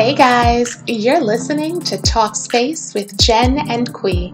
[0.00, 4.32] Hey guys, you're listening to Talk Space with Jen and Qui.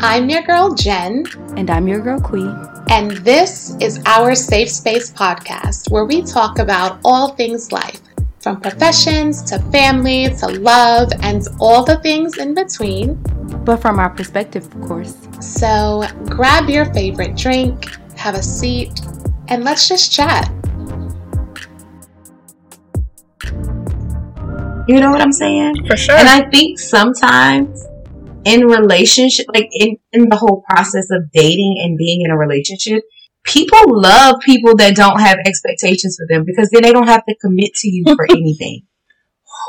[0.00, 1.24] I'm your girl Jen.
[1.56, 2.52] And I'm your girl Qui.
[2.90, 8.00] And this is our Safe Space podcast where we talk about all things life,
[8.40, 13.14] from professions to family to love and all the things in between.
[13.64, 15.16] But from our perspective, of course.
[15.40, 19.02] So grab your favorite drink, have a seat,
[19.46, 20.50] and let's just chat.
[24.86, 25.86] You know what I'm saying?
[25.86, 26.16] For sure.
[26.16, 27.84] And I think sometimes
[28.44, 33.02] in relationship, like in, in the whole process of dating and being in a relationship,
[33.42, 37.34] people love people that don't have expectations for them because then they don't have to
[37.40, 38.82] commit to you for anything.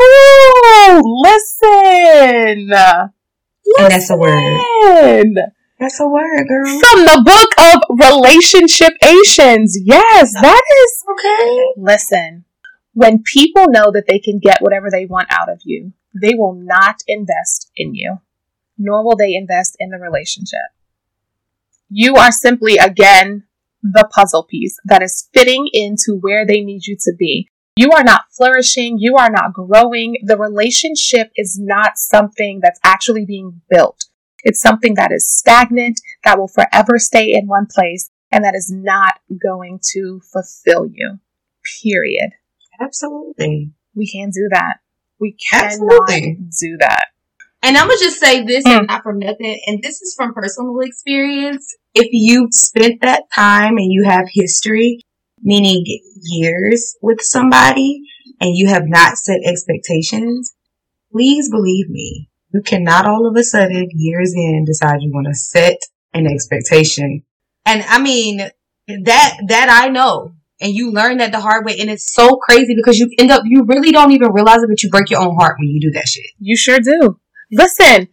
[0.03, 2.69] Ooh, listen.
[3.79, 5.35] And that's a word.
[5.79, 6.79] That's a word, girl.
[6.79, 9.77] From the book of relationship Asians.
[9.83, 11.65] Yes, that is Okay.
[11.77, 12.45] Listen,
[12.97, 16.55] when people know that they can get whatever they want out of you, they will
[16.55, 18.17] not invest in you,
[18.75, 20.65] nor will they invest in the relationship.
[21.91, 23.43] You are simply, again,
[23.83, 27.47] the puzzle piece that is fitting into where they need you to be.
[27.75, 28.97] You are not flourishing.
[28.97, 30.15] You are not growing.
[30.23, 34.05] The relationship is not something that's actually being built.
[34.43, 38.71] It's something that is stagnant, that will forever stay in one place, and that is
[38.71, 41.19] not going to fulfill you.
[41.83, 42.31] Period.
[42.79, 43.71] Absolutely.
[43.95, 44.77] We can't do that.
[45.19, 47.05] We cannot do that.
[47.63, 48.77] And I'm gonna just say this Mm.
[48.79, 51.75] and not from nothing, and this is from personal experience.
[51.93, 55.01] If you've spent that time and you have history,
[55.41, 55.83] meaning
[56.23, 58.03] years with somebody,
[58.39, 60.53] and you have not set expectations,
[61.11, 65.33] please believe me, you cannot all of a sudden, years in, decide you want to
[65.33, 65.79] set
[66.13, 67.23] an expectation.
[67.65, 68.37] And I mean,
[68.87, 70.33] that, that I know.
[70.59, 73.43] And you learn that the hard way, and it's so crazy because you end up,
[73.45, 75.91] you really don't even realize it, but you break your own heart when you do
[75.91, 76.25] that shit.
[76.39, 77.19] You sure do.
[77.51, 78.07] Listen,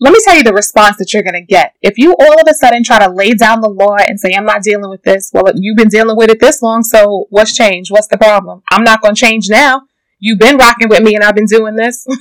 [0.00, 1.74] let me tell you the response that you're going to get.
[1.82, 4.46] If you all of a sudden try to lay down the law and say, I'm
[4.46, 7.90] not dealing with this, well, you've been dealing with it this long, so what's changed?
[7.90, 8.62] What's the problem?
[8.70, 9.82] I'm not going to change now.
[10.18, 12.06] You've been rocking with me and I've been doing this.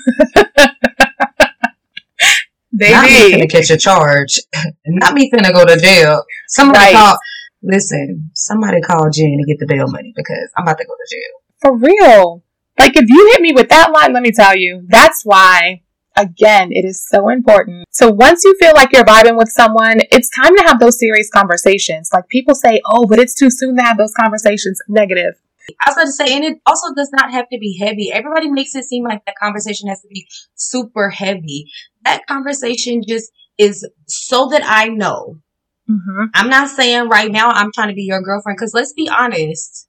[2.71, 3.41] They Not me Baby.
[3.41, 4.39] finna catch a charge.
[4.85, 6.23] Not me finna go to jail.
[6.47, 6.93] Somebody Right.
[6.93, 7.17] call.
[7.61, 11.15] Listen, somebody call Jen to get the bail money because I'm about to go to
[11.15, 11.41] jail.
[11.61, 12.43] For real.
[12.77, 15.81] Like if you hit me with that line, let me tell you, that's why
[16.19, 17.85] again, it is so important.
[17.91, 21.29] So once you feel like you're vibing with someone, it's time to have those serious
[21.29, 22.09] conversations.
[22.13, 25.35] Like people say, "Oh, but it's too soon to have those conversations." Negative.
[25.85, 28.11] I was about to say, and it also does not have to be heavy.
[28.11, 31.71] Everybody makes it seem like that conversation has to be super heavy.
[32.03, 35.37] That conversation just is so that I know.
[35.89, 36.25] Mm-hmm.
[36.33, 39.87] I'm not saying right now I'm trying to be your girlfriend because let's be honest.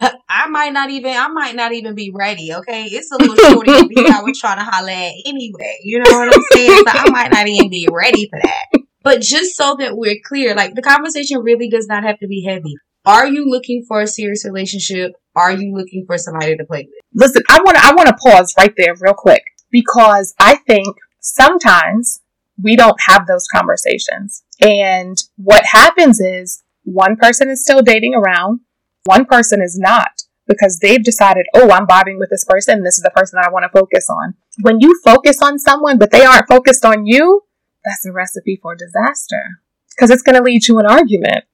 [0.28, 2.54] I might not even, I might not even be ready.
[2.54, 5.78] Okay, it's a little shorty to be was trying to holler at anyway.
[5.82, 6.70] You know what I'm saying?
[6.70, 8.80] So I might not even be ready for that.
[9.02, 12.44] But just so that we're clear, like the conversation really does not have to be
[12.44, 12.76] heavy.
[13.04, 15.12] Are you looking for a serious relationship?
[15.34, 17.04] Are you looking for somebody to play with?
[17.14, 20.96] Listen, I want to I want to pause right there real quick because I think
[21.20, 22.20] sometimes
[22.62, 24.42] we don't have those conversations.
[24.60, 28.60] And what happens is one person is still dating around,
[29.04, 32.82] one person is not because they've decided, "Oh, I'm vibing with this person.
[32.82, 35.98] This is the person that I want to focus on." When you focus on someone
[35.98, 37.44] but they aren't focused on you,
[37.84, 39.60] that's a recipe for disaster
[39.90, 41.44] because it's going to lead to an argument.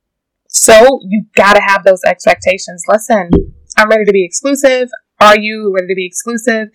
[0.48, 2.84] So you got to have those expectations.
[2.88, 3.30] Listen,
[3.76, 4.90] I'm ready to be exclusive.
[5.20, 6.68] Are you ready to be exclusive?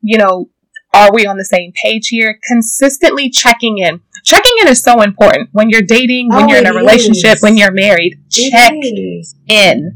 [0.00, 0.50] You know,
[0.94, 2.38] are we on the same page here?
[2.46, 4.00] Consistently checking in.
[4.28, 7.42] Checking in is so important when you're dating, when Oh, you're in a relationship, is.
[7.42, 8.20] when you're married.
[8.30, 8.72] Check
[9.48, 9.92] in.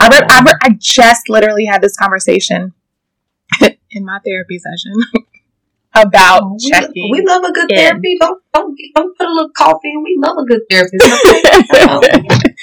[0.00, 2.72] I, re- I, re- I just literally had this conversation
[3.90, 4.92] in my therapy session
[5.94, 7.10] about Oh, we, checking.
[7.10, 7.76] we love a good in.
[7.76, 8.16] therapy.
[8.20, 10.02] Don't don't don't put a little coffee in.
[10.04, 11.04] We love a good therapist.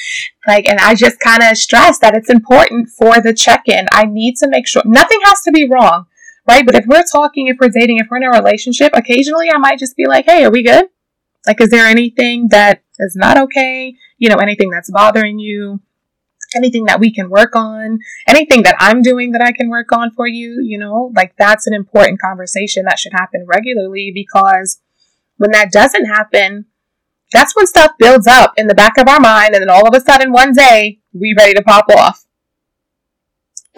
[0.47, 3.85] Like, and I just kind of stress that it's important for the check in.
[3.91, 6.07] I need to make sure nothing has to be wrong,
[6.51, 6.65] right?
[6.65, 9.79] But if we're talking, if we're dating, if we're in a relationship, occasionally I might
[9.79, 10.85] just be like, hey, are we good?
[11.47, 13.95] Like, is there anything that is not okay?
[14.17, 15.81] You know, anything that's bothering you?
[16.53, 17.99] Anything that we can work on?
[18.27, 20.61] Anything that I'm doing that I can work on for you?
[20.61, 24.81] You know, like that's an important conversation that should happen regularly because
[25.37, 26.65] when that doesn't happen,
[27.31, 29.95] that's when stuff builds up in the back of our mind, and then all of
[29.95, 32.25] a sudden, one day, we ready to pop off.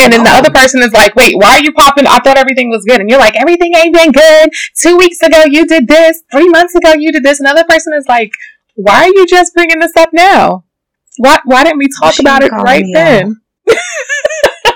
[0.03, 2.05] And then the other person is like, wait, why are you popping?
[2.07, 3.00] I thought everything was good.
[3.00, 4.50] And you're like, everything ain't been good.
[4.77, 6.23] Two weeks ago, you did this.
[6.31, 7.39] Three months ago, you did this.
[7.39, 8.33] Another person is like,
[8.75, 10.65] why are you just bringing this up now?
[11.17, 13.41] Why, why didn't we talk She about it right then?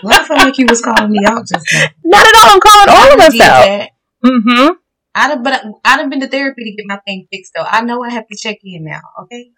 [0.03, 1.87] Well, I felt like you was calling me out just now.
[2.05, 2.53] Not at all.
[2.53, 3.89] I'm calling all of us out.
[4.23, 4.73] Mm-hmm.
[5.15, 7.63] I'd have, but I'd have been to therapy to get my thing fixed though.
[7.63, 9.01] I know I have to check in now.
[9.23, 9.49] Okay.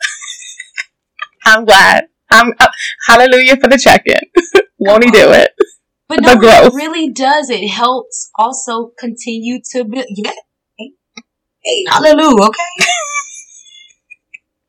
[1.45, 2.07] I'm glad.
[2.31, 2.67] I'm uh,
[3.07, 4.19] hallelujah for the check-in.
[4.79, 5.51] Won't he do it?
[6.07, 7.49] But The no, it really does.
[7.49, 10.05] It helps also continue to build.
[10.09, 10.31] Yeah.
[10.77, 10.93] Hey,
[11.63, 12.45] hey, hallelujah.
[12.45, 12.85] Okay.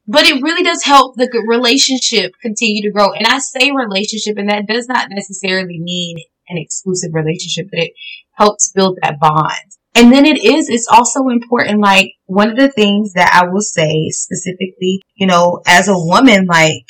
[0.06, 3.12] but it really does help the relationship continue to grow.
[3.12, 6.18] And I say relationship, and that does not necessarily mean
[6.48, 7.92] an exclusive relationship, but it
[8.32, 9.76] helps build that bond.
[9.94, 13.60] And then it is, it's also important, like, one of the things that I will
[13.60, 16.84] say specifically, you know, as a woman, like,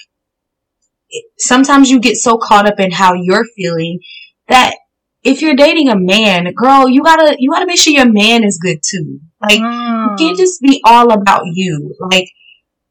[1.38, 4.00] sometimes you get so caught up in how you're feeling
[4.48, 4.74] that
[5.22, 8.58] if you're dating a man, girl, you gotta, you gotta make sure your man is
[8.58, 9.20] good too.
[9.40, 10.18] Like, you Mm.
[10.18, 11.94] can't just be all about you.
[12.00, 12.28] Like,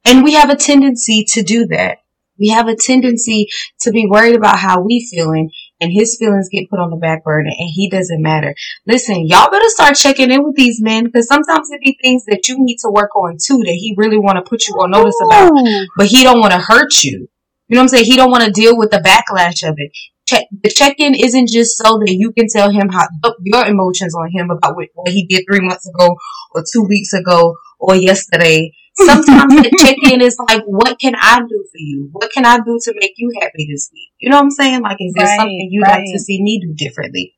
[0.05, 1.99] and we have a tendency to do that.
[2.39, 3.47] We have a tendency
[3.81, 5.51] to be worried about how we feeling
[5.81, 8.55] and his feelings get put on the back burner and he doesn't matter.
[8.87, 12.47] Listen, y'all better start checking in with these men because sometimes it be things that
[12.47, 15.19] you need to work on too that he really want to put you on notice
[15.25, 15.51] about,
[15.97, 17.27] but he don't want to hurt you.
[17.69, 18.05] You know what I'm saying?
[18.05, 19.91] He don't want to deal with the backlash of it.
[20.27, 24.13] Check, the check-in isn't just so that you can tell him how oh, your emotions
[24.15, 26.15] on him about what, what he did three months ago
[26.53, 28.71] or two weeks ago or yesterday.
[28.95, 32.09] Sometimes the check-in is like, what can I do for you?
[32.11, 34.09] What can I do to make you happy this week?
[34.19, 34.81] You know what I'm saying?
[34.81, 37.35] Like, is there Right, something you'd like to see me do differently?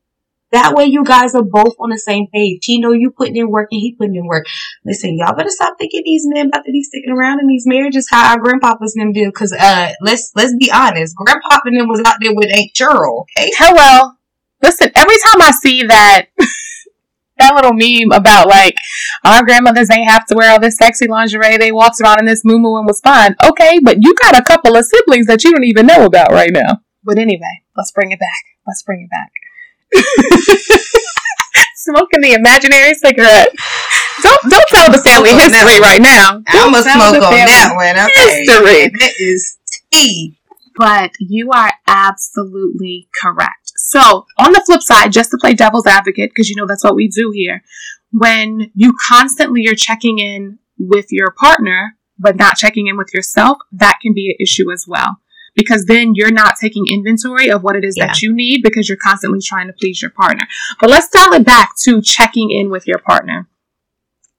[0.51, 2.65] That way you guys are both on the same page.
[2.65, 4.45] He know you putting in work and he putting in work.
[4.86, 8.07] Listen, y'all better stop thinking these men about to be sticking around in these marriages
[8.09, 9.31] how our grandpapas and them do.
[9.31, 11.15] Cause, uh, let's, let's be honest.
[11.15, 13.50] Grandpapa and them was out there with Aunt Cheryl, okay?
[13.57, 14.12] Hello.
[14.62, 16.27] Listen, every time I see that
[17.42, 18.75] that little meme about like
[19.25, 22.45] our grandmothers ain't have to wear all this sexy lingerie, they walked around in this
[22.45, 23.36] moo and was fine.
[23.44, 26.51] Okay, but you got a couple of siblings that you don't even know about right
[26.51, 26.81] now.
[27.03, 28.44] But anyway, let's bring it back.
[28.68, 29.31] Let's bring it back.
[31.76, 33.50] Smoking the imaginary cigarette.
[34.22, 36.42] Don't don't tell the family Smoke history right now.
[36.48, 38.46] I'm gonna Don't tell smoke the on that one, okay?
[38.46, 38.92] History.
[39.00, 39.58] That is
[39.92, 40.38] tea.
[40.78, 43.74] but you are absolutely correct.
[43.76, 46.96] So, on the flip side, just to play devil's advocate, because you know that's what
[46.96, 47.64] we do here,
[48.12, 53.58] when you constantly are checking in with your partner, but not checking in with yourself,
[53.72, 55.18] that can be an issue as well.
[55.56, 58.98] Because then you're not taking inventory of what it is that you need because you're
[58.98, 60.48] constantly trying to please your partner.
[60.80, 63.50] But let's dial it back to checking in with your partner.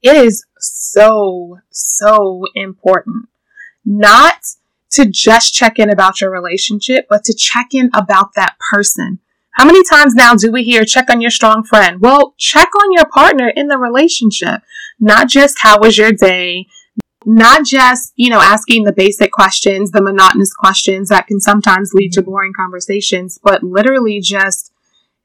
[0.00, 3.28] It is so, so important
[3.84, 4.44] not
[4.90, 9.18] to just check in about your relationship, but to check in about that person.
[9.52, 12.00] How many times now do we hear check on your strong friend?
[12.00, 14.62] Well, check on your partner in the relationship,
[14.98, 16.66] not just how was your day,
[17.26, 22.12] not just, you know, asking the basic questions, the monotonous questions that can sometimes lead
[22.12, 22.30] to mm-hmm.
[22.30, 24.72] boring conversations, but literally just,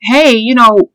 [0.02, 0.92] hey, you know,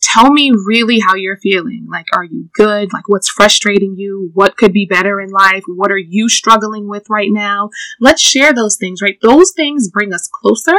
[0.00, 1.86] tell me really how you're feeling.
[1.90, 2.92] Like, are you good?
[2.92, 4.30] Like, what's frustrating you?
[4.34, 5.64] What could be better in life?
[5.66, 7.70] What are you struggling with right now?
[8.00, 9.18] Let's share those things, right?
[9.22, 10.76] Those things bring us closer.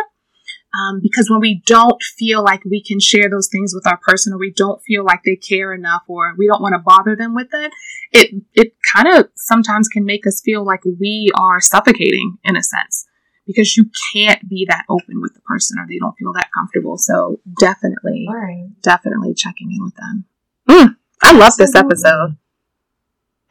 [0.75, 4.33] Um, because when we don't feel like we can share those things with our person,
[4.33, 7.34] or we don't feel like they care enough, or we don't want to bother them
[7.34, 7.72] with it,
[8.12, 12.63] it it kind of sometimes can make us feel like we are suffocating in a
[12.63, 13.05] sense
[13.46, 16.98] because you can't be that open with the person, or they don't feel that comfortable.
[16.98, 18.67] So definitely, right.
[18.82, 20.25] definitely checking in with them.
[20.67, 22.38] Mm, I love this episode.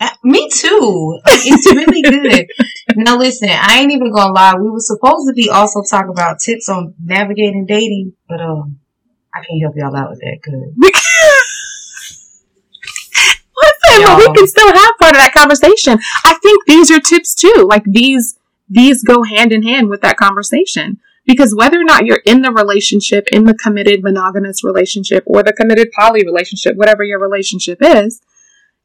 [0.00, 1.20] Uh, me too.
[1.26, 2.46] It's really good.
[2.96, 4.54] now listen, I ain't even gonna lie.
[4.54, 8.78] We were supposed to be also talking about tips on navigating dating, but um,
[9.34, 10.38] I can't help y'all out with that.
[10.42, 10.74] Good.
[13.62, 15.98] Listen, but we can still have part of that conversation.
[16.24, 17.66] I think these are tips too.
[17.68, 18.36] Like these,
[18.68, 20.98] these go hand in hand with that conversation.
[21.26, 25.54] Because whether or not you're in the relationship, in the committed monogamous relationship or the
[25.54, 28.20] committed poly relationship, whatever your relationship is,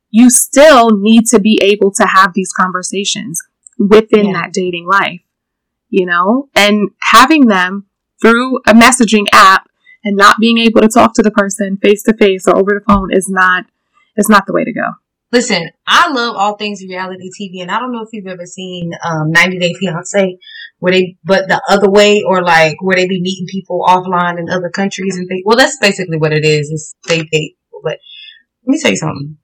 [0.09, 3.41] you still need to be able to have these conversations
[3.77, 4.33] within Yeah.
[4.33, 5.21] that dating life,
[5.89, 7.85] you know, and having them
[8.21, 9.69] through a messaging app
[10.03, 12.93] and not being able to talk to the person face to face or over the
[12.93, 13.65] phone is not,
[14.17, 14.91] is not the way to go.
[15.31, 18.91] Listen, I love all things reality TV, and I don't know if you've ever seen
[19.07, 20.37] um, 90 Day Fiance,
[20.79, 24.49] where they, but the other way, or like where they be meeting people offline in
[24.49, 25.43] other countries and things.
[25.45, 26.71] Well, that's basically what it is.
[26.71, 27.81] It's they date people.
[27.83, 27.99] But
[28.65, 29.37] let me tell you something.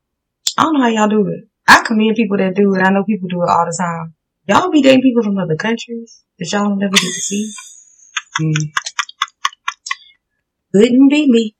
[0.58, 1.48] I don't know how y'all do it.
[1.68, 2.82] I commend people that do it.
[2.82, 4.14] I know people do it all the time.
[4.48, 7.52] Y'all be dating people from other countries that y'all never get to see.
[8.42, 8.72] Mm.
[10.72, 11.56] Couldn't be me.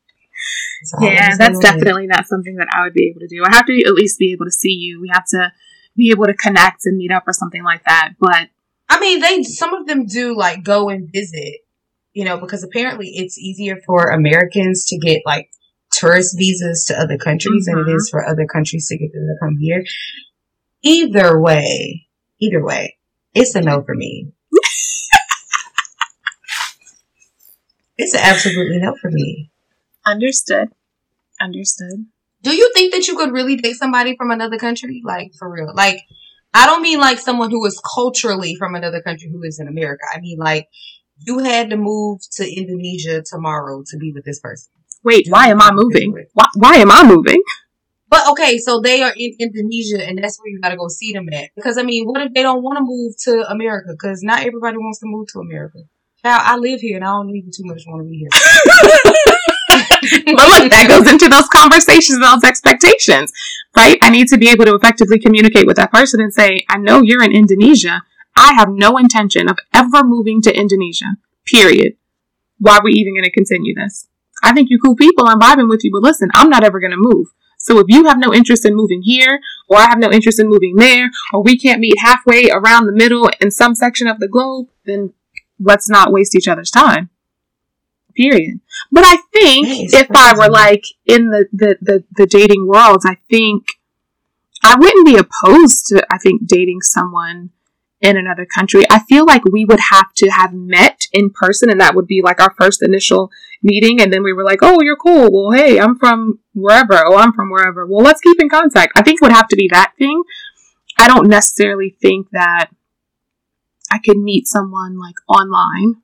[1.00, 3.44] all Yeah, that's definitely not something that I would be able to do.
[3.46, 5.02] I have to at least be able to see you.
[5.02, 5.52] We have to
[5.96, 8.14] be able to connect and meet up or something like that.
[8.20, 8.50] But
[8.90, 11.62] I mean, they some of them do like go and visit,
[12.14, 15.50] you know, because apparently it's easier for Americans to get like
[16.06, 17.80] tourist visas to other countries mm-hmm.
[17.80, 19.84] than it is for other countries to get them to come here.
[20.84, 22.08] Either way,
[22.40, 22.98] either way,
[23.34, 24.32] it's a no for me.
[27.98, 29.50] it's an absolutely no for me.
[30.06, 30.70] Understood.
[31.42, 32.06] Understood.
[32.44, 35.02] Do you think that you could really date somebody from another country?
[35.04, 35.74] Like, for real?
[35.74, 36.02] Like,
[36.56, 40.06] I don't mean like someone who is culturally from another country who is in America.
[40.14, 40.70] I mean like
[41.20, 44.72] you had to move to Indonesia tomorrow to be with this person.
[45.06, 46.18] Wait, why am I moving?
[46.34, 47.42] Why, why am I moving?
[48.10, 51.30] But okay, so they are in Indonesia, and that's where you gotta go see them
[51.32, 51.52] at.
[51.56, 53.90] Because I mean, what if they don't want to move to America?
[53.92, 55.80] Because not everybody wants to move to America.
[56.24, 58.30] Now I live here, and I don't even too much want to be here.
[60.26, 63.32] but look, that goes into those conversations and those expectations,
[63.76, 63.98] right?
[64.02, 67.02] I need to be able to effectively communicate with that person and say, I know
[67.02, 68.02] you're in Indonesia.
[68.36, 71.94] I have no intention of ever moving to Indonesia, period.
[72.60, 74.08] Why are we even going to continue this?
[74.46, 75.28] I think you're cool people.
[75.28, 77.28] I'm vibing with you, but listen, I'm not ever going to move.
[77.58, 80.48] So if you have no interest in moving here, or I have no interest in
[80.48, 84.28] moving there, or we can't meet halfway around the middle in some section of the
[84.28, 85.14] globe, then
[85.60, 87.10] let's not waste each other's time.
[88.16, 88.60] Period.
[88.92, 93.18] But I think if I were like in the, the, the, the dating world, I
[93.32, 93.66] think
[94.64, 97.50] I wouldn't be opposed to, I think, dating someone
[98.02, 98.84] in another country.
[98.90, 102.22] I feel like we would have to have met in person and that would be
[102.24, 103.32] like our first initial
[103.64, 104.02] meeting.
[104.02, 105.30] And then we were like, oh, you're cool.
[105.32, 107.02] Well, hey, I'm from wherever.
[107.08, 107.86] Oh, I'm from wherever.
[107.86, 108.94] Well, let's keep in contact.
[108.96, 110.24] I think it would have to be that thing.
[110.98, 112.68] I don't necessarily think that
[113.92, 115.96] I could meet someone like online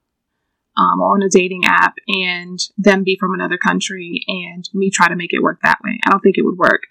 [0.78, 5.08] um, or on a dating app and them be from another country and me try
[5.08, 6.00] to make it work that way.
[6.06, 6.84] I don't think it would work.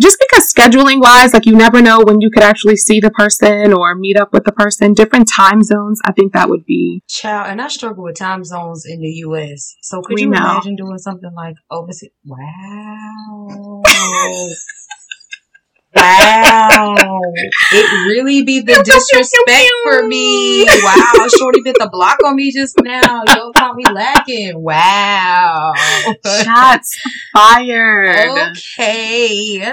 [0.00, 3.72] Just because scheduling wise, like you never know when you could actually see the person
[3.72, 7.02] or meet up with the person, different time zones, I think that would be.
[7.08, 9.76] Child, and I struggle with time zones in the US.
[9.80, 10.38] So could we you know.
[10.38, 12.10] imagine doing something like overseas?
[12.24, 13.82] Wow.
[15.94, 16.94] Wow.
[17.72, 20.64] it really be the disrespect for me.
[20.82, 21.26] Wow.
[21.38, 23.22] Shorty bit the block on me just now.
[23.34, 24.62] Yo caught me lacking.
[24.62, 25.72] Wow.
[26.24, 27.00] Shots
[27.32, 28.50] fired.
[28.50, 29.72] Okay.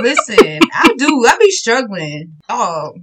[0.00, 1.24] Listen, I do.
[1.26, 2.34] I be struggling.
[2.48, 2.94] Oh.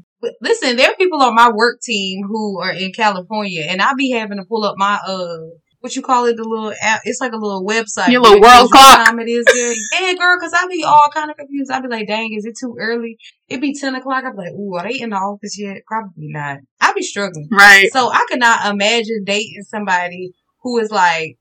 [0.42, 4.12] Listen, there are people on my work team who are in California and I be
[4.12, 5.38] having to pull up my uh
[5.86, 7.02] what you call it, the little app.
[7.04, 8.10] It's like a little website.
[8.10, 9.06] Your little world clock.
[9.06, 9.72] time it is there.
[10.02, 11.70] yeah, girl, because I be all kind of confused.
[11.70, 13.20] I be like, dang, is it too early?
[13.50, 14.24] It be 10 o'clock.
[14.26, 15.84] I be like, ooh, are they in the office yet?
[15.86, 16.58] Probably not.
[16.82, 17.50] I be struggling.
[17.52, 17.92] Right.
[17.92, 20.32] So I could not imagine dating somebody
[20.64, 21.38] who is like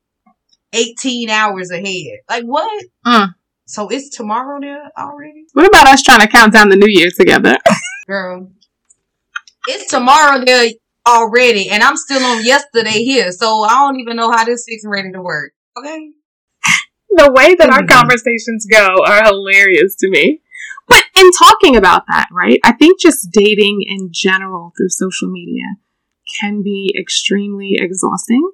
[0.73, 2.19] 18 hours ahead.
[2.29, 2.85] Like what?
[3.03, 3.33] Mm.
[3.65, 5.45] So it's tomorrow there already?
[5.53, 7.57] What about us trying to count down the new year together?
[8.07, 8.51] Girl.
[9.67, 10.69] It's tomorrow there
[11.07, 14.89] already, and I'm still on yesterday here, so I don't even know how this fixing
[14.89, 15.53] ready to work.
[15.77, 16.11] Okay.
[17.09, 17.87] The way that our mm-hmm.
[17.87, 20.41] conversations go are hilarious to me.
[20.87, 25.63] But in talking about that, right, I think just dating in general through social media
[26.39, 28.51] can be extremely exhausting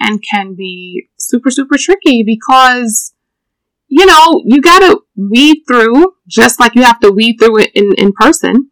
[0.00, 3.14] and can be super, super tricky because,
[3.88, 7.92] you know, you gotta weed through just like you have to weed through it in,
[7.98, 8.70] in person.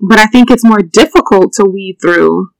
[0.00, 2.50] But I think it's more difficult to weed through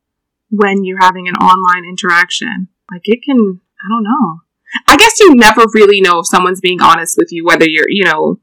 [0.51, 2.69] when you're having an online interaction.
[2.91, 4.41] Like it can, I don't know.
[4.89, 8.05] I guess you never really know if someone's being honest with you, whether you're, you
[8.05, 8.41] know,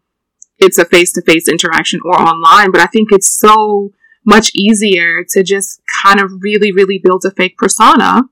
[0.57, 3.91] it's a face to face interaction or online, but I think it's so
[4.25, 8.24] much easier to just kind of really, really build a fake persona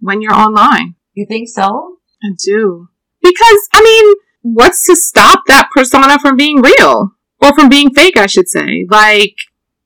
[0.00, 0.96] when you're online.
[1.14, 1.98] You think so?
[2.22, 2.88] I do.
[3.22, 7.12] Because, I mean, what's to stop that persona from being real?
[7.40, 8.86] Or from being fake, I should say.
[8.88, 9.36] Like,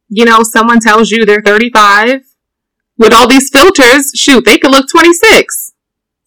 [0.08, 2.20] you know, someone tells you they're 35
[2.98, 5.72] with all these filters, shoot, they could look 26.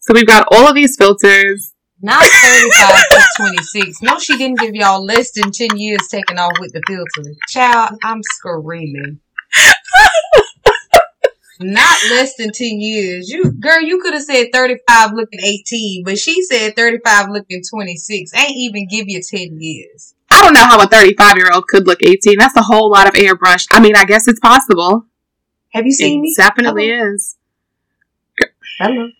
[0.00, 1.72] So we've got all of these filters.
[2.02, 4.02] Not 35 to 26.
[4.02, 7.30] No, she didn't give y'all less than 10 years taken off with the filter.
[7.48, 9.20] Child, I'm screaming.
[11.62, 13.28] Not less than 10 years.
[13.28, 18.34] You, girl, you could have said 35 looking 18, but she said 35 looking 26.
[18.34, 20.14] Ain't even give you 10 years.
[20.30, 22.38] I don't know how a 35 year old could look 18.
[22.38, 23.66] That's a whole lot of airbrush.
[23.72, 25.04] I mean, I guess it's possible.
[25.72, 26.34] Have you seen it me?
[26.36, 27.14] Definitely Hello.
[27.14, 27.36] is.
[28.78, 29.10] Hello.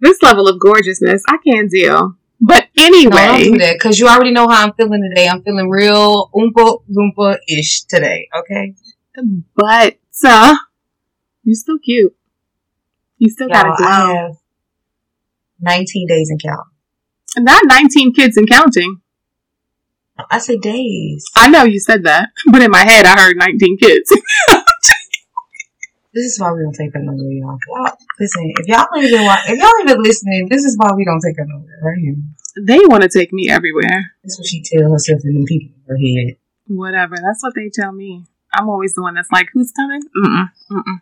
[0.00, 2.16] This level of gorgeousness, I can't deal.
[2.40, 5.28] But anyway, no, don't do that because you already know how I'm feeling today.
[5.28, 8.28] I'm feeling real oompa loompa ish today.
[8.36, 8.74] Okay.
[9.54, 10.56] But uh,
[11.42, 12.14] you're still cute.
[13.18, 13.86] You still got a glow.
[13.88, 14.36] I have
[15.60, 16.66] 19 days and count.
[17.38, 19.00] Not 19 kids and counting.
[20.30, 21.24] I said days.
[21.34, 24.14] I know you said that, but in my head I heard 19 kids.
[26.16, 27.58] This is why we don't take her nowhere, y'all.
[27.68, 27.92] y'all.
[28.18, 31.44] Listen, if y'all even if y'all been listening, this is why we don't take her
[31.44, 32.16] nowhere, right here.
[32.56, 34.12] They want to take me everywhere.
[34.24, 36.38] That's what she tell herself and them people in her head.
[36.68, 37.16] Whatever.
[37.16, 38.24] That's what they tell me.
[38.54, 40.00] I'm always the one that's like, who's coming?
[40.16, 40.48] Mm-mm.
[40.72, 41.00] Mm-mm.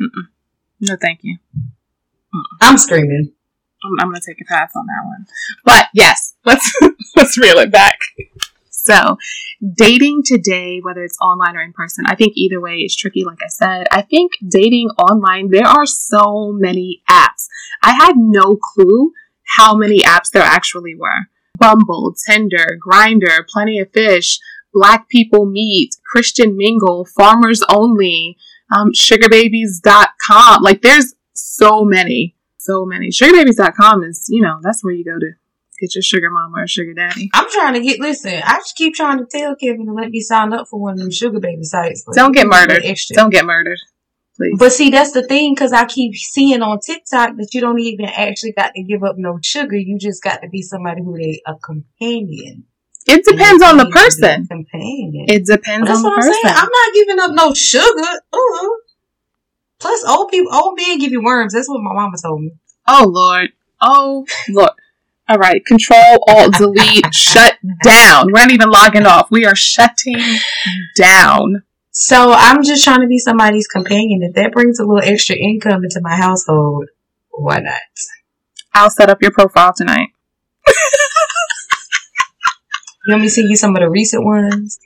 [0.00, 0.26] Mm-mm.
[0.80, 1.38] No, thank you.
[2.60, 3.32] I'm screaming.
[3.84, 5.26] I'm, I'm going to take a pass on that one.
[5.64, 6.68] But yes, let's
[7.16, 7.98] let's reel it back.
[8.88, 9.18] So,
[9.74, 13.22] dating today, whether it's online or in person, I think either way is tricky.
[13.22, 17.48] Like I said, I think dating online, there are so many apps.
[17.82, 19.12] I had no clue
[19.58, 21.28] how many apps there actually were.
[21.58, 24.38] Bumble, Tinder, Grindr, Plenty of Fish,
[24.72, 28.38] Black People Meet, Christian Mingle, Farmers Only,
[28.74, 30.62] um, SugarBabies.com.
[30.62, 33.08] Like, there's so many, so many.
[33.08, 35.32] SugarBabies.com is, you know, that's where you go to
[35.78, 37.30] get your sugar mama or sugar daddy.
[37.34, 38.00] I'm trying to get.
[38.00, 40.94] Listen, I just keep trying to tell Kevin to let me sign up for one
[40.94, 42.04] of them sugar baby sites.
[42.06, 42.82] but Don't get murdered.
[42.84, 43.16] Extra.
[43.16, 43.78] Don't get murdered,
[44.36, 44.56] please.
[44.58, 48.06] But see, that's the thing, because I keep seeing on TikTok that you don't even
[48.06, 49.76] actually got to give up no sugar.
[49.76, 52.64] You just got to be somebody who they a companion.
[53.06, 54.46] It depends on the You need to be a person.
[54.48, 55.24] Companion.
[55.28, 56.40] It depends That's on the what I'm person.
[56.42, 56.54] saying.
[56.58, 58.20] I'm not giving up no sugar.
[58.32, 58.68] Uh-uh.
[59.80, 61.54] Plus, old people, old men give you worms.
[61.54, 62.50] That's what my mama told me.
[62.86, 63.50] Oh Lord.
[63.80, 64.72] Oh Lord.
[65.28, 65.64] All right.
[65.66, 67.14] Control Alt Delete.
[67.14, 68.26] shut down.
[68.32, 69.30] We're not even logging off.
[69.30, 70.22] We are shutting
[70.96, 71.62] down.
[71.90, 74.22] So I'm just trying to be somebody's companion.
[74.22, 76.88] If that brings a little extra income into my household,
[77.30, 77.74] why not?
[78.74, 80.08] I'll set up your profile tonight.
[83.06, 84.78] You want me to send you some of the recent ones?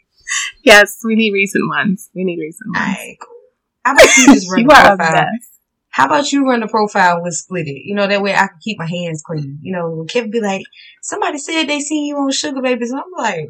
[0.64, 2.08] Yes, we need recent ones.
[2.14, 2.96] We need recent ones.
[3.84, 5.26] How about you just run you the profile?
[5.92, 7.82] How about you run the profile with Split It?
[7.84, 9.58] You know, that way I can keep my hands clean.
[9.62, 10.62] You know, Kevin be like,
[11.02, 12.90] somebody said they seen you on Sugar Babies.
[12.90, 13.48] And I'm like,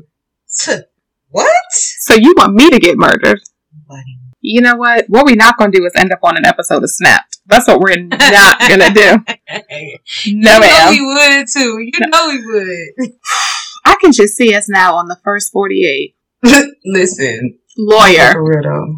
[1.29, 1.51] what?
[1.73, 3.41] So you want me to get murdered?
[3.89, 4.19] Buddy.
[4.41, 5.05] You know what?
[5.09, 7.39] What we're not going to do is end up on an episode of Snapped.
[7.47, 9.25] That's what we're not going to do.
[10.25, 10.91] you No, know ma'am.
[10.91, 11.79] we would too.
[11.81, 13.13] You know we would.
[13.85, 16.17] I can just see us now on the first 48.
[16.85, 17.59] Listen.
[17.79, 18.33] Lawyer.
[18.33, 18.95] For real though.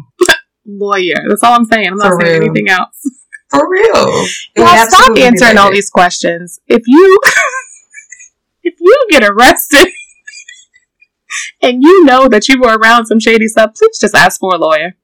[0.65, 1.15] Lawyer.
[1.29, 1.87] That's all I'm saying.
[1.89, 2.49] I'm not For saying real.
[2.51, 3.14] anything else.
[3.57, 3.85] For real.
[3.95, 6.59] It would Well, stop answering all these questions.
[6.67, 7.19] If you
[8.63, 9.87] if you get arrested
[11.61, 14.57] and you know that you were around some shady stuff, please just ask for a
[14.57, 14.95] lawyer.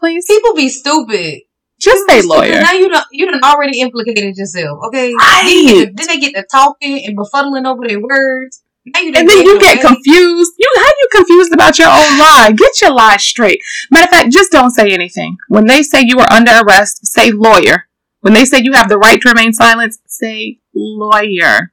[0.00, 0.26] Please.
[0.28, 1.40] People be stupid.
[1.80, 2.50] Just say People be stupid.
[2.54, 2.60] lawyer.
[2.62, 5.12] Now you done, you done already implicated yourself, okay?
[5.14, 5.42] Right.
[5.44, 8.62] Then, you get to- then they get to talking and befuddling over their words.
[8.86, 9.82] Now you done And then you get away.
[9.82, 10.52] confused.
[10.58, 12.52] You how you confused about your own lie?
[12.56, 13.60] Get your lie straight.
[13.90, 15.36] Matter of fact, just don't say anything.
[15.48, 17.87] When they say you are under arrest, say lawyer.
[18.28, 21.72] When they say you have the right to remain silent, say lawyer.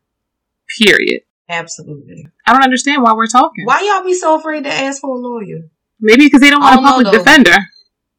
[0.80, 1.24] Period.
[1.50, 2.30] Absolutely.
[2.48, 3.66] I don't understand why we're talking.
[3.66, 5.70] Why y'all be so afraid to ask for a lawyer?
[6.00, 7.18] Maybe because they don't want a oh, don't know, public though.
[7.18, 7.58] defender.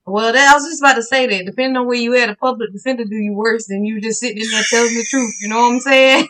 [0.04, 1.46] Well, that, I was just about to say that.
[1.46, 4.36] Depending on where you at, a public defender do you worse than you just sitting
[4.36, 5.34] in there telling the truth.
[5.40, 6.28] You know what I'm saying?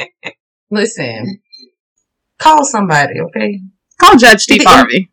[0.72, 1.40] Listen,
[2.36, 3.60] call somebody, okay?
[4.00, 5.08] Call Judge Steve Harvey.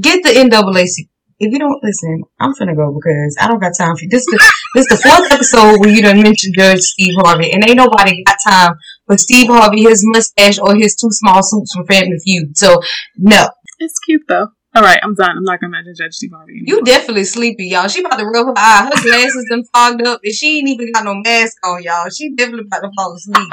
[0.00, 1.11] Get the NAACP.
[1.42, 4.24] If you don't listen, I'm finna go because I don't got time for this.
[4.24, 4.38] The,
[4.76, 8.38] this the fourth episode where you done mentioned Judge Steve Harvey, and ain't nobody got
[8.46, 8.74] time
[9.08, 12.56] for Steve Harvey, his mustache, or his two small suits from Family Feud.
[12.56, 12.80] So
[13.18, 13.48] no,
[13.80, 14.48] It's cute though.
[14.74, 15.36] All right, I'm done.
[15.36, 16.52] I'm not gonna mention Judge Steve Harvey.
[16.52, 16.78] anymore.
[16.78, 17.88] You definitely sleepy, y'all.
[17.88, 18.88] She about to rub her eye.
[18.94, 22.08] Her glasses done fogged up, and she ain't even got no mask on, y'all.
[22.08, 23.48] She definitely about to fall asleep.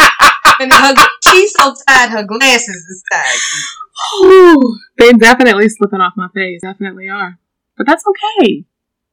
[0.62, 0.94] and her,
[1.28, 4.62] she's so tired, her glasses is tired.
[4.98, 6.62] They're definitely slipping off my face.
[6.62, 7.38] Definitely are.
[7.80, 8.66] But that's okay.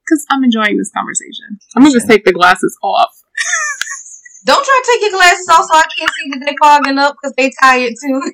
[0.02, 1.59] Because I'm enjoying this conversation.
[1.74, 3.14] I'm gonna just take the glasses off.
[4.44, 7.16] Don't try to take your glasses off so I can't see that they're fogging up
[7.16, 8.20] because they tired too.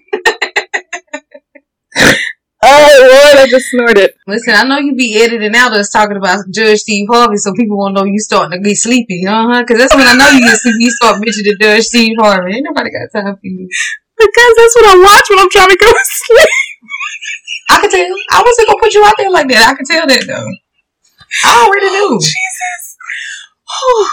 [2.64, 4.14] Oh Lord, I just snorted.
[4.28, 7.76] Listen, I know you be editing out us talking about Judge Steve Harvey so people
[7.76, 9.66] won't know you starting to get sleepy, uh-huh?
[9.66, 12.54] Because that's when I know you get sleepy, you start mentioning Judge Steve Harvey.
[12.54, 13.66] Ain't nobody got time for you.
[14.16, 16.48] Because that's what I watch when I'm trying to go to sleep.
[17.70, 18.06] I can tell.
[18.32, 19.68] I wasn't gonna put you out there like that.
[19.70, 20.50] I can tell that though.
[21.44, 22.18] I already knew.
[22.20, 22.82] Jesus.
[23.66, 24.06] Whew.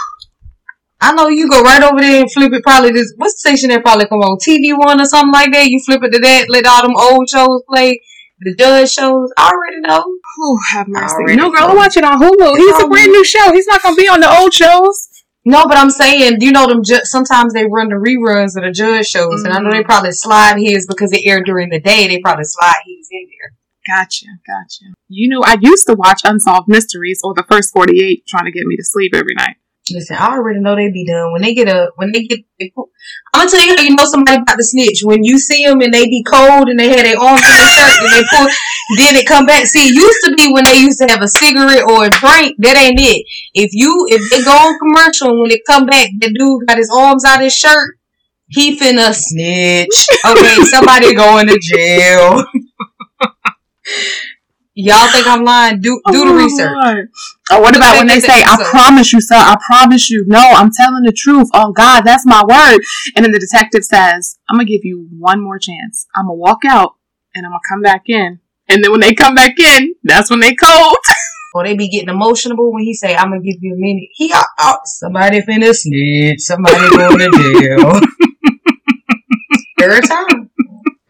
[1.02, 2.62] I know you go right over there and flip it.
[2.62, 3.12] Probably this.
[3.16, 4.36] What station that probably come on?
[4.36, 5.68] TV One or something like that.
[5.68, 6.50] You flip it to that.
[6.50, 8.02] Let all them old shows play.
[8.40, 9.30] The judge shows.
[9.36, 10.00] I already know.
[10.00, 11.36] Whew, have mercy.
[11.36, 11.68] No, girl.
[11.68, 12.56] I'm watching on Hulu.
[12.56, 13.52] He's a brand new show.
[13.52, 15.09] He's not gonna be on the old shows.
[15.44, 16.84] No, but I'm saying, you know, them.
[16.84, 19.86] Ju- sometimes they run the reruns of the judge shows, and I know they mm-hmm.
[19.86, 22.08] probably slide his because it aired during the day.
[22.08, 23.56] They probably slide his in there.
[23.86, 24.92] Gotcha, gotcha.
[25.08, 28.66] You know, I used to watch Unsolved Mysteries or the first 48 trying to get
[28.66, 29.56] me to sleep every night.
[29.92, 32.40] Listen, I already know they be done when they get a when they get.
[32.58, 32.72] They,
[33.34, 35.80] I'm gonna tell you how you know somebody about to snitch when you see them
[35.80, 38.48] and they be cold and they have their arms in their shirt and they pull.
[38.98, 39.66] Then it come back.
[39.66, 42.56] See, it used to be when they used to have a cigarette or a drink.
[42.58, 43.26] That ain't it.
[43.54, 46.78] If you if they go on commercial and when it come back, the dude got
[46.78, 47.96] his arms out his shirt.
[48.48, 50.06] He finna snitch.
[50.26, 52.44] Okay, somebody going to jail.
[54.84, 55.80] Y'all think I'm lying?
[55.80, 57.08] Do do the Oh, research.
[57.50, 60.24] Oh, what about when they say, I promise you, sir, I promise you.
[60.26, 61.48] No, I'm telling the truth.
[61.52, 62.80] Oh, God, that's my word.
[63.16, 66.06] And then the detective says, I'm going to give you one more chance.
[66.14, 66.94] I'm going to walk out
[67.34, 68.40] and I'm going to come back in.
[68.68, 70.96] And then when they come back in, that's when they cold.
[71.52, 74.32] Or they be getting emotional when he say, "I'm gonna give you a minute." He
[74.32, 76.38] out, out somebody finna snitch.
[76.42, 78.00] Somebody going to jail.
[79.82, 80.50] Every time,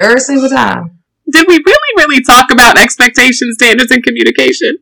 [0.00, 0.99] every single time.
[1.30, 4.78] Did we really, really talk about expectation standards and communication?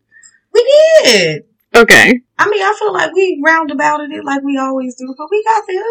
[0.52, 0.62] We
[1.04, 1.44] did.
[1.74, 2.20] Okay.
[2.38, 5.64] I mean, I feel like we roundabouted it like we always do, but we got
[5.66, 5.84] there.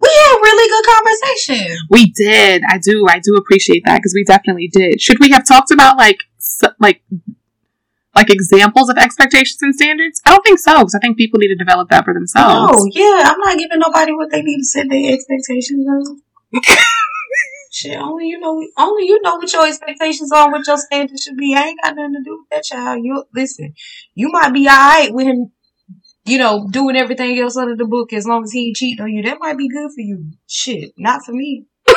[0.00, 1.76] We had really good conversation.
[1.90, 2.62] We did.
[2.70, 3.06] I do.
[3.08, 5.00] I do appreciate that because we definitely did.
[5.00, 7.02] Should we have talked about like, s- like,
[8.14, 10.22] like examples of expectations and standards?
[10.24, 12.72] I don't think so because I think people need to develop that for themselves.
[12.76, 16.22] Oh yeah, I'm not giving nobody what they need to set their expectations on.
[17.72, 21.36] Shit, only you know, only you know what your expectations are, what your standards should
[21.36, 21.54] be.
[21.54, 23.04] I ain't got nothing to do with that child.
[23.04, 23.74] You listen,
[24.14, 25.52] you might be alright with him,
[26.24, 29.12] you know, doing everything else under the book as long as he ain't cheating on
[29.12, 29.22] you.
[29.22, 30.32] That might be good for you.
[30.48, 31.66] Shit, not for me.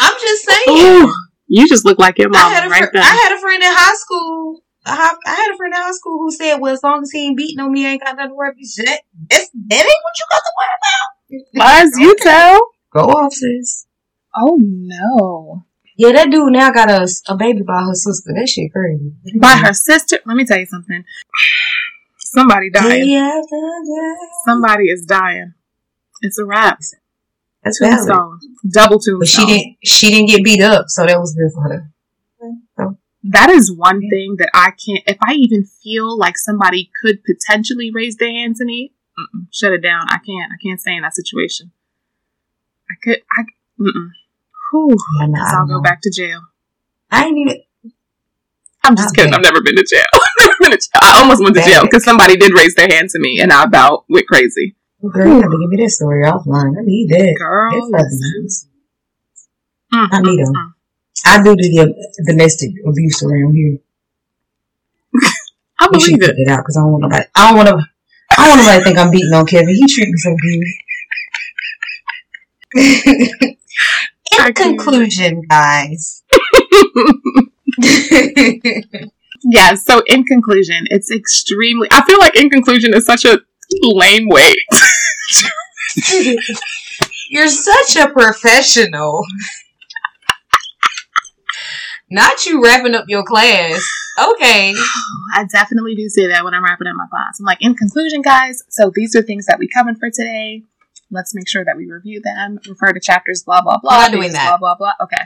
[0.00, 0.78] I'm just saying.
[0.78, 1.12] Ooh,
[1.48, 3.02] you just look like your I mama had a right fr- there.
[3.02, 4.59] I had a friend in high school.
[4.86, 7.26] I I had a friend in high school who said, "Well, as long as he
[7.26, 10.04] ain't beating on me, I ain't got nothing to worry about." Shit, that's, that ain't
[10.04, 11.84] what you got to worry about.
[11.84, 12.60] Lies, you tell.
[12.92, 13.86] Go off, sis.
[14.36, 15.64] Oh no.
[15.96, 18.32] Yeah, that dude now got a, a baby by her sister.
[18.34, 19.12] That shit crazy.
[19.38, 20.18] By her sister.
[20.24, 21.04] Let me tell you something.
[22.18, 23.06] Somebody dying.
[23.06, 24.14] Day after day.
[24.46, 25.52] Somebody is dying.
[26.22, 26.78] It's a wrap.
[27.62, 28.08] That's valid.
[28.08, 28.38] Tombstone.
[28.72, 29.18] Double tombstone.
[29.18, 29.76] But she didn't.
[29.84, 31.90] She didn't get beat up, so that was good for her.
[33.22, 35.02] That is one thing that I can't.
[35.06, 38.92] If I even feel like somebody could potentially raise their hand to me,
[39.52, 40.06] shut it down.
[40.08, 40.50] I can't.
[40.52, 41.72] I can't stay in that situation.
[42.90, 43.18] I could.
[43.38, 43.42] I.
[43.80, 44.08] Mm-mm.
[44.72, 44.96] Whew.
[45.20, 45.82] Yeah, I'll go know.
[45.82, 46.40] back to jail.
[47.10, 47.62] I ain't even.
[48.82, 49.34] I'm just kidding.
[49.34, 50.00] I've never been to jail.
[50.40, 51.00] Never been to jail.
[51.02, 53.64] I almost went to jail because somebody did raise their hand to me, and I
[53.64, 54.74] about went crazy.
[55.02, 56.78] Girl, you have to give me that story offline.
[56.78, 57.36] I need that.
[57.38, 58.48] Girl, That's listen.
[58.48, 58.66] fucking-
[59.92, 60.74] Mm, I need mm, them.
[61.26, 61.86] I do the uh,
[62.26, 63.78] domestic abuse around here.
[65.78, 66.34] I believe it.
[66.36, 67.24] it out because I don't want nobody.
[67.34, 67.78] I don't want to.
[68.30, 69.68] I don't want nobody to think I'm beating on Kevin.
[69.68, 70.64] He treat me so good.
[74.46, 76.22] In conclusion, guys.
[79.42, 79.74] Yeah.
[79.74, 81.88] So, in conclusion, it's extremely.
[81.90, 83.40] I feel like in conclusion is such a
[83.82, 84.54] lame way.
[87.30, 89.24] You're such a professional.
[92.10, 93.80] Not you wrapping up your class.
[94.18, 94.74] Okay.
[95.34, 97.38] I definitely do say that when I'm wrapping up my class.
[97.38, 98.62] I'm like, in conclusion, guys.
[98.68, 100.64] So these are things that we covered for today.
[101.10, 102.58] Let's make sure that we review them.
[102.68, 103.42] Refer to chapters.
[103.44, 103.90] Blah blah blah.
[103.90, 104.58] We're not doing that.
[104.58, 105.04] Blah blah blah.
[105.04, 105.24] Okay.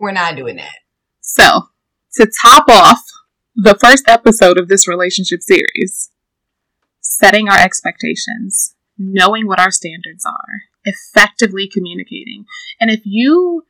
[0.00, 0.78] We're not doing that.
[1.20, 1.68] So,
[2.14, 3.00] to top off
[3.54, 6.10] the first episode of this relationship series,
[7.00, 12.44] setting our expectations, knowing what our standards are, effectively communicating.
[12.80, 13.64] And if you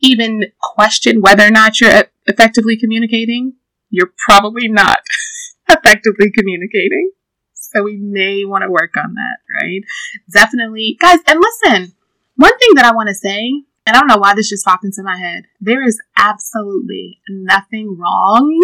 [0.00, 3.54] even question whether or not you're effectively communicating,
[3.90, 5.00] you're probably not
[5.68, 7.10] effectively communicating.
[7.54, 9.82] So we may want to work on that, right?
[10.30, 10.96] Definitely.
[11.00, 11.94] Guys, and listen,
[12.36, 14.84] one thing that I want to say and I don't know why this just popped
[14.84, 15.44] into my head.
[15.60, 18.62] There is absolutely nothing wrong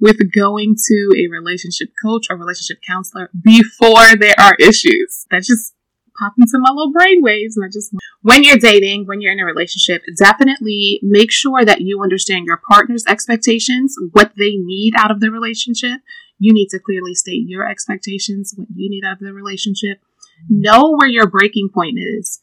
[0.00, 5.26] with going to a relationship coach or relationship counselor before there are issues.
[5.30, 5.74] That just
[6.18, 7.56] popped into my little brain waves.
[7.56, 11.80] And I just, when you're dating, when you're in a relationship, definitely make sure that
[11.80, 16.00] you understand your partner's expectations, what they need out of the relationship.
[16.38, 20.00] You need to clearly state your expectations, what you need out of the relationship.
[20.50, 22.42] Know where your breaking point is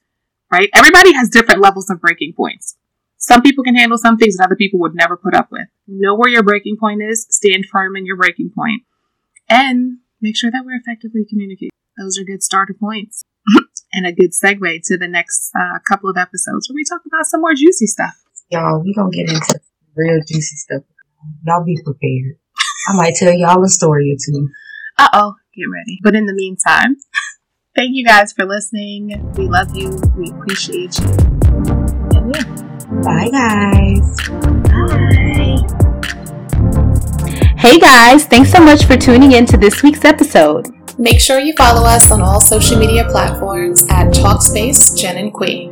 [0.53, 0.69] right?
[0.75, 2.77] Everybody has different levels of breaking points.
[3.17, 5.67] Some people can handle some things that other people would never put up with.
[5.87, 8.83] Know where your breaking point is, stand firm in your breaking point,
[9.49, 11.71] and make sure that we're effectively communicating.
[11.97, 13.23] Those are good starter points.
[13.93, 17.25] And a good segue to the next uh, couple of episodes where we talk about
[17.25, 18.15] some more juicy stuff.
[18.49, 19.59] Y'all, we gonna get into
[19.95, 20.83] real juicy stuff.
[21.45, 22.37] Y'all be prepared.
[22.89, 24.49] I might tell y'all a story or two.
[24.97, 25.99] Uh oh, get ready.
[26.03, 26.97] But in the meantime,
[27.75, 29.31] thank you guys for listening.
[29.37, 29.89] We love you.
[30.17, 31.05] We appreciate you.
[32.15, 32.43] And yeah,
[33.03, 34.29] Bye, guys.
[34.29, 35.83] bye.
[37.57, 40.67] Hey guys, thanks so much for tuning in to this week's episode.
[40.97, 45.71] Make sure you follow us on all social media platforms at Talkspace Jen and Queen.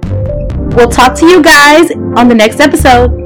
[0.72, 3.21] We'll talk to you guys on the next episode.